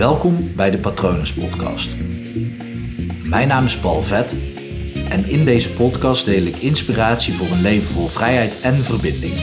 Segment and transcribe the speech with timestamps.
[0.00, 1.96] Welkom bij de Patronus Podcast.
[3.24, 4.32] Mijn naam is Paul Vet
[5.08, 9.34] en in deze podcast deel ik inspiratie voor een leven vol vrijheid en verbinding.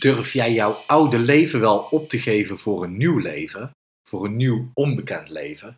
[0.00, 3.70] Durf jij jouw oude leven wel op te geven voor een nieuw leven?
[4.08, 5.74] Voor een nieuw onbekend leven?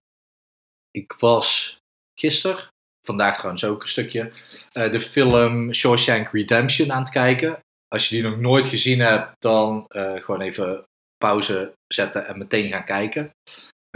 [0.90, 1.78] Ik was
[2.14, 2.68] gisteren,
[3.06, 4.32] vandaag trouwens ook een stukje,
[4.72, 7.58] eh, de film Shawshank Redemption aan het kijken.
[7.94, 10.84] Als je die nog nooit gezien hebt, dan uh, gewoon even
[11.18, 13.30] pauze zetten en meteen gaan kijken.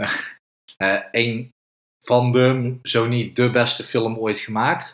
[0.01, 1.49] Uh, een
[2.01, 4.93] van de, zo niet de beste film ooit gemaakt.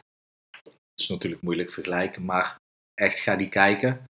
[0.63, 2.55] Dat is natuurlijk moeilijk vergelijken, maar
[2.93, 4.03] echt ga die kijken.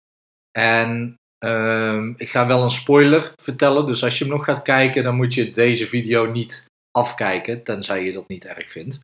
[0.52, 1.16] En
[1.46, 5.16] uh, ik ga wel een spoiler vertellen, dus als je hem nog gaat kijken, dan
[5.16, 9.00] moet je deze video niet afkijken, tenzij je dat niet erg vindt.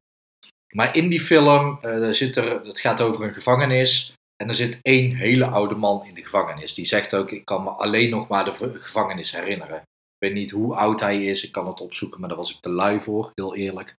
[0.73, 4.13] Maar in die film uh, zit er, het gaat over een gevangenis.
[4.37, 6.73] En er zit één hele oude man in de gevangenis.
[6.73, 9.77] Die zegt ook: Ik kan me alleen nog maar de gevangenis herinneren.
[9.77, 11.43] Ik weet niet hoe oud hij is.
[11.43, 13.95] Ik kan het opzoeken, maar daar was ik te lui voor, heel eerlijk.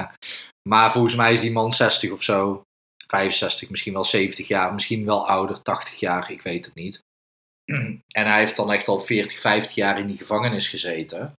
[0.68, 2.62] maar volgens mij is die man 60 of zo.
[3.06, 4.74] 65, misschien wel 70 jaar.
[4.74, 6.30] Misschien wel ouder, 80 jaar.
[6.30, 7.00] Ik weet het niet.
[8.18, 11.32] en hij heeft dan echt al 40, 50 jaar in die gevangenis gezeten.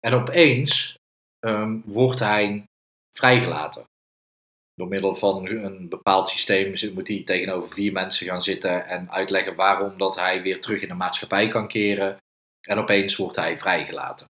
[0.00, 0.94] En opeens
[1.40, 2.64] um, wordt hij
[3.18, 3.84] vrijgelaten
[4.76, 9.54] door middel van een bepaald systeem moet hij tegenover vier mensen gaan zitten en uitleggen
[9.54, 12.16] waarom dat hij weer terug in de maatschappij kan keren.
[12.60, 14.26] En opeens wordt hij vrijgelaten.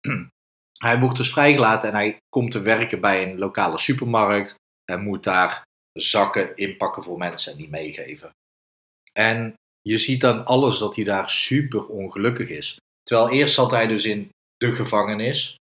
[0.86, 5.24] hij wordt dus vrijgelaten en hij komt te werken bij een lokale supermarkt en moet
[5.24, 8.30] daar zakken inpakken voor mensen en die meegeven.
[9.12, 12.76] En je ziet dan alles dat hij daar super ongelukkig is.
[13.02, 15.56] Terwijl eerst zat hij dus in de gevangenis,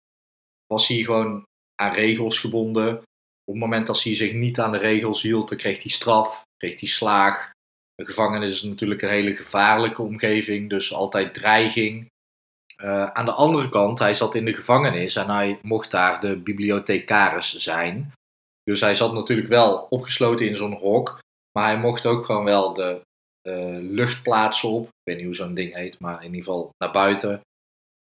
[0.67, 1.43] was hij gewoon
[1.75, 3.03] aan regels gebonden,
[3.51, 6.47] op het moment dat hij zich niet aan de regels hield, dan kreeg hij straf,
[6.57, 7.51] kreeg hij slaag.
[7.95, 12.07] Een gevangenis is natuurlijk een hele gevaarlijke omgeving, dus altijd dreiging.
[12.83, 16.37] Uh, aan de andere kant, hij zat in de gevangenis en hij mocht daar de
[16.37, 18.13] bibliothecaris zijn.
[18.63, 21.21] Dus hij zat natuurlijk wel opgesloten in zo'n hok,
[21.59, 23.01] maar hij mocht ook gewoon wel de
[23.81, 24.87] luchtplaatsen op.
[24.87, 27.41] Ik weet niet hoe zo'n ding heet, maar in ieder geval naar buiten.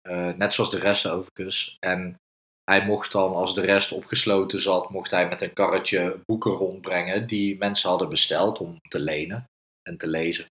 [0.10, 1.78] Uh, net zoals de rest overigens.
[1.80, 2.16] En
[2.64, 7.28] hij mocht dan, als de rest opgesloten zat, mocht hij met een karretje boeken rondbrengen
[7.28, 9.46] die mensen hadden besteld om te lenen
[9.82, 10.46] en te lezen.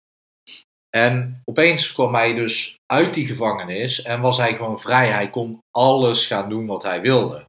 [0.89, 5.11] En opeens kwam hij dus uit die gevangenis en was hij gewoon vrij.
[5.11, 7.45] Hij kon alles gaan doen wat hij wilde.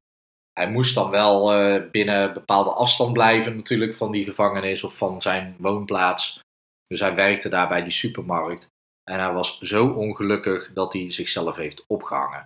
[0.52, 5.22] Hij moest dan wel uh, binnen bepaalde afstand blijven natuurlijk van die gevangenis of van
[5.22, 6.40] zijn woonplaats.
[6.86, 8.66] Dus hij werkte daar bij die supermarkt.
[9.10, 12.44] En hij was zo ongelukkig dat hij zichzelf heeft opgehangen.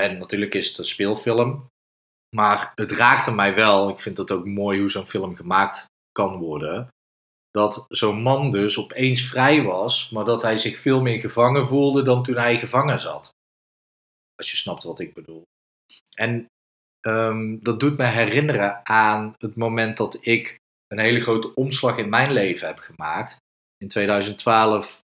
[0.00, 1.66] En natuurlijk is het een speelfilm.
[2.36, 3.88] Maar het raakte mij wel.
[3.88, 6.88] Ik vind het ook mooi hoe zo'n film gemaakt kan worden.
[7.50, 12.02] Dat zo'n man dus opeens vrij was, maar dat hij zich veel meer gevangen voelde
[12.02, 13.30] dan toen hij gevangen zat.
[14.34, 15.42] Als je snapt wat ik bedoel.
[16.16, 16.46] En
[17.06, 20.56] um, dat doet me herinneren aan het moment dat ik
[20.86, 23.36] een hele grote omslag in mijn leven heb gemaakt.
[23.76, 25.00] In 2012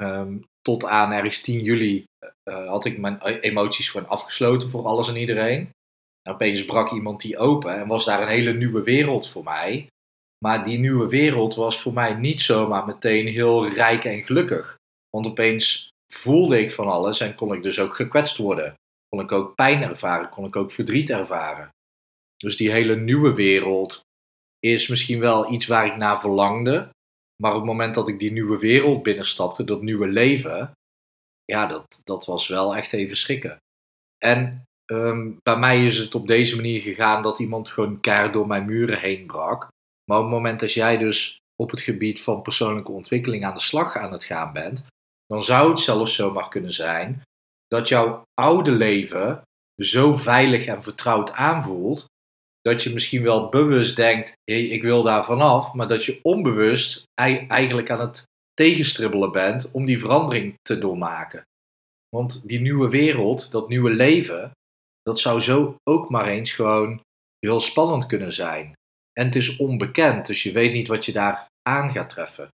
[0.00, 2.04] um, tot aan ergens 10 juli
[2.48, 5.70] uh, had ik mijn emoties gewoon afgesloten voor alles en iedereen.
[6.22, 9.86] En opeens brak iemand die open en was daar een hele nieuwe wereld voor mij.
[10.44, 14.76] Maar die nieuwe wereld was voor mij niet zomaar meteen heel rijk en gelukkig.
[15.10, 18.74] Want opeens voelde ik van alles en kon ik dus ook gekwetst worden.
[19.08, 21.68] Kon ik ook pijn ervaren, kon ik ook verdriet ervaren.
[22.36, 24.00] Dus die hele nieuwe wereld
[24.58, 26.88] is misschien wel iets waar ik naar verlangde.
[27.42, 30.72] Maar op het moment dat ik die nieuwe wereld binnenstapte, dat nieuwe leven,
[31.44, 33.56] ja, dat, dat was wel echt even schrikken.
[34.18, 38.46] En um, bij mij is het op deze manier gegaan dat iemand gewoon keihard door
[38.46, 39.68] mijn muren heen brak.
[40.04, 43.60] Maar op het moment dat jij dus op het gebied van persoonlijke ontwikkeling aan de
[43.60, 44.86] slag aan het gaan bent,
[45.26, 47.22] dan zou het zelfs zomaar kunnen zijn
[47.66, 49.42] dat jouw oude leven
[49.82, 52.06] zo veilig en vertrouwd aanvoelt,
[52.62, 57.02] dat je misschien wel bewust denkt, hey, ik wil daar vanaf, maar dat je onbewust
[57.14, 58.22] eigenlijk aan het
[58.54, 61.42] tegenstribbelen bent om die verandering te doormaken.
[62.08, 64.50] Want die nieuwe wereld, dat nieuwe leven,
[65.02, 67.00] dat zou zo ook maar eens gewoon
[67.38, 68.72] heel spannend kunnen zijn.
[69.12, 72.48] En het is onbekend, dus je weet niet wat je daar aan gaat treffen.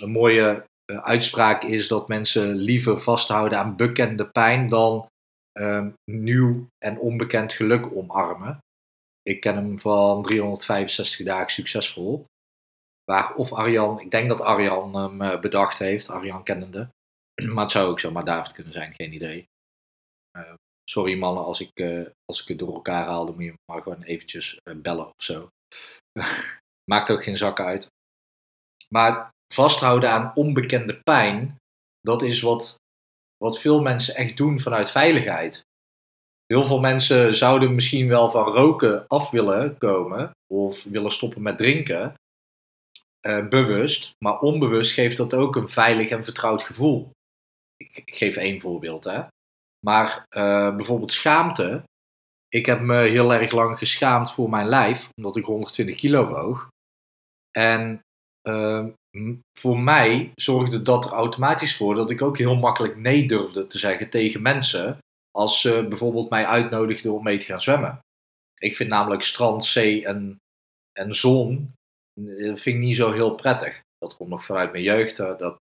[0.00, 5.06] Een mooie uh, uitspraak is dat mensen liever vasthouden aan bekende pijn dan
[5.60, 8.58] uh, nieuw en onbekend geluk omarmen.
[9.24, 12.24] Ik ken hem van 365 dagen succesvol.
[13.04, 16.88] Waar of Arjan, ik denk dat Arjan hem uh, bedacht heeft, Arjan kennende.
[17.52, 19.48] Maar het zou ook zomaar David kunnen zijn, geen idee.
[20.38, 20.54] Uh,
[20.90, 23.82] sorry mannen, als ik, uh, als ik het door elkaar haal, dan moet je maar
[23.82, 25.48] gewoon eventjes bellen of zo.
[26.90, 27.86] Maakt ook geen zak uit.
[28.88, 31.56] Maar vasthouden aan onbekende pijn,
[32.00, 32.76] dat is wat,
[33.36, 35.62] wat veel mensen echt doen vanuit veiligheid.
[36.46, 41.58] Heel veel mensen zouden misschien wel van roken af willen komen of willen stoppen met
[41.58, 42.14] drinken,
[43.20, 47.10] eh, bewust, maar onbewust geeft dat ook een veilig en vertrouwd gevoel.
[47.76, 49.22] Ik, geef één voorbeeld, hè.
[49.86, 51.82] Maar uh, bijvoorbeeld schaamte.
[52.48, 56.68] Ik heb me heel erg lang geschaamd voor mijn lijf, omdat ik 120 kilo woog.
[57.50, 58.00] En
[58.48, 58.86] uh,
[59.58, 63.78] voor mij zorgde dat er automatisch voor dat ik ook heel makkelijk nee durfde te
[63.78, 64.98] zeggen tegen mensen
[65.36, 67.98] als ze bijvoorbeeld mij uitnodigden om mee te gaan zwemmen.
[68.58, 70.36] Ik vind namelijk strand, zee en,
[70.92, 71.72] en zon
[72.20, 73.80] eh, vind ik niet zo heel prettig.
[73.98, 75.16] Dat komt nog vanuit mijn jeugd.
[75.16, 75.58] Dat,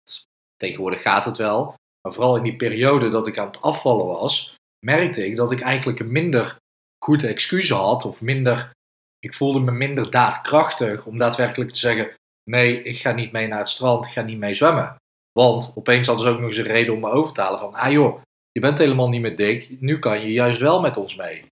[0.55, 1.73] tegenwoordig gaat het wel.
[2.01, 4.55] Maar vooral in die periode dat ik aan het afvallen was,
[4.85, 6.57] merkte ik dat ik eigenlijk een minder
[7.03, 8.05] goede excuus had.
[8.05, 8.71] Of minder,
[9.19, 12.13] ik voelde me minder daadkrachtig om daadwerkelijk te zeggen:
[12.49, 14.95] nee, ik ga niet mee naar het strand, ik ga niet mee zwemmen.
[15.31, 17.73] Want opeens hadden ze ook nog eens een reden om me over te halen van,
[17.73, 18.21] ah joh,
[18.53, 21.45] je bent helemaal niet meer dik, nu kan je juist wel met ons mee.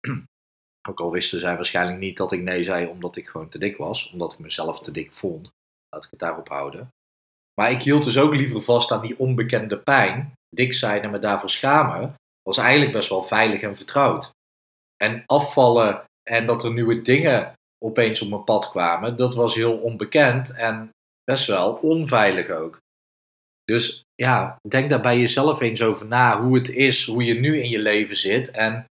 [0.88, 3.76] Ook al wisten zij waarschijnlijk niet dat ik nee zei omdat ik gewoon te dik
[3.76, 5.50] was, omdat ik mezelf te dik vond.
[5.88, 6.88] Laat ik het daarop houden.
[7.54, 10.32] Maar ik hield dus ook liever vast aan die onbekende pijn.
[10.48, 14.30] Dik zijn en me daarvoor schamen was eigenlijk best wel veilig en vertrouwd.
[14.96, 17.52] En afvallen en dat er nieuwe dingen
[17.84, 20.90] opeens op mijn pad kwamen, dat was heel onbekend en
[21.24, 22.80] best wel onveilig ook.
[23.64, 27.62] Dus ja, denk daar bij jezelf eens over na hoe het is, hoe je nu
[27.62, 28.50] in je leven zit.
[28.50, 28.84] En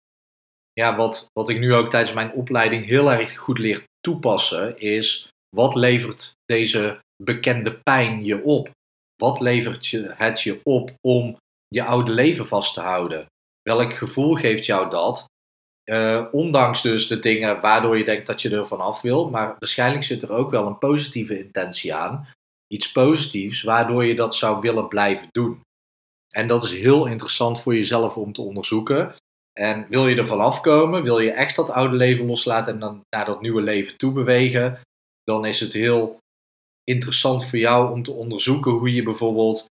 [0.73, 5.29] ja, wat, wat ik nu ook tijdens mijn opleiding heel erg goed leer toepassen, is
[5.57, 8.71] wat levert deze bekende pijn je op?
[9.17, 11.37] Wat levert je, het je op om
[11.69, 13.27] je oude leven vast te houden?
[13.63, 15.25] Welk gevoel geeft jou dat?
[15.85, 20.05] Uh, ondanks dus de dingen waardoor je denkt dat je er vanaf wil, maar waarschijnlijk
[20.05, 22.29] zit er ook wel een positieve intentie aan.
[22.73, 25.61] Iets positiefs waardoor je dat zou willen blijven doen.
[26.31, 29.15] En dat is heel interessant voor jezelf om te onderzoeken.
[29.53, 33.01] En wil je er vanaf komen, wil je echt dat oude leven loslaten en dan
[33.17, 34.81] naar dat nieuwe leven toe bewegen,
[35.25, 36.19] dan is het heel
[36.85, 39.67] interessant voor jou om te onderzoeken hoe je bijvoorbeeld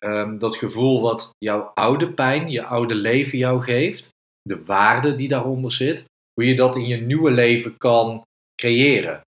[0.00, 4.08] um, dat gevoel wat jouw oude pijn, je oude leven jou geeft,
[4.42, 6.04] de waarde die daaronder zit,
[6.34, 8.22] hoe je dat in je nieuwe leven kan
[8.54, 9.20] creëren.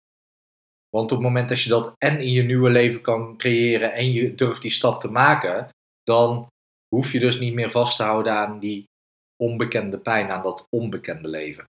[0.95, 4.13] Want op het moment dat je dat en in je nieuwe leven kan creëren en
[4.13, 5.69] je durft die stap te maken,
[6.03, 6.47] dan
[6.89, 8.85] hoef je dus niet meer vast te houden aan die
[9.37, 11.65] onbekende pijn, aan dat onbekende leven.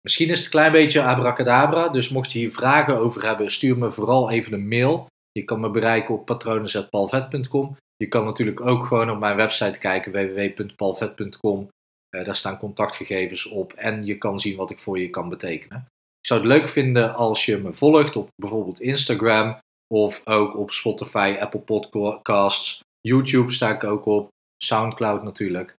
[0.00, 3.78] Misschien is het een klein beetje abracadabra, dus mocht je hier vragen over hebben, stuur
[3.78, 5.06] me vooral even een mail.
[5.32, 7.76] Je kan me bereiken op patronen.palvet.com.
[7.96, 11.68] Je kan natuurlijk ook gewoon op mijn website kijken, www.palvet.com.
[12.16, 15.86] Uh, daar staan contactgegevens op en je kan zien wat ik voor je kan betekenen.
[16.22, 19.58] Ik zou het leuk vinden als je me volgt op bijvoorbeeld Instagram
[19.94, 25.74] of ook op Spotify, Apple Podcasts, YouTube sta ik ook op, Soundcloud natuurlijk.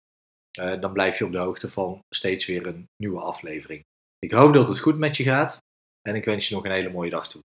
[0.61, 3.83] Uh, dan blijf je op de hoogte van steeds weer een nieuwe aflevering.
[4.19, 5.59] Ik hoop dat het goed met je gaat
[6.01, 7.41] en ik wens je nog een hele mooie dag toe.